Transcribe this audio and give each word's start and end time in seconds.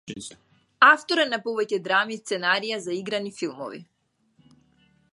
Автор 0.85 1.21
е 1.25 1.25
на 1.33 1.39
повеќе 1.43 1.79
драми 1.89 2.17
и 2.17 2.21
сценарија 2.23 2.83
за 2.89 2.99
играни 3.03 3.37
филмови. 3.43 3.87